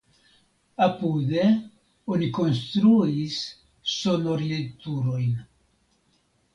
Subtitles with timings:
[0.85, 1.43] Apude
[2.15, 3.37] oni konstruis
[4.01, 5.33] sonoriloturojn.